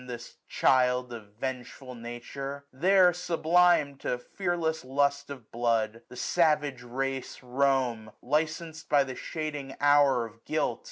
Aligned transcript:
This 0.07 0.37
child 0.47 1.13
of 1.13 1.35
vengeful 1.39 1.93
Nature! 1.93 2.65
There, 2.73 3.13
sublim'd 3.13 3.99
To 3.99 4.17
fearless 4.17 4.83
lust 4.83 5.29
of 5.29 5.51
blood, 5.51 6.01
the 6.09 6.15
savage 6.17 6.81
race 6.81 7.43
Roam, 7.43 8.11
licensed 8.19 8.89
by 8.89 9.03
the 9.03 9.15
shading 9.15 9.75
hour 9.79 10.25
of 10.25 10.43
guilt. 10.43 10.79